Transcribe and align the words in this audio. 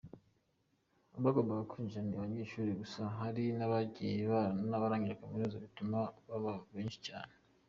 Abagombaga 1.17 1.67
kwinjira 1.69 2.03
ni 2.07 2.15
abanyeshuri 2.19 2.71
gusa 2.81 3.01
hari 3.17 3.43
hagiye 3.75 4.23
n’ 4.69 4.71
abarangije 4.77 5.17
kaminuza 5.19 5.63
bituma 5.65 5.99
baba 6.27 6.53
benshi 6.73 6.99
cyane. 7.07 7.33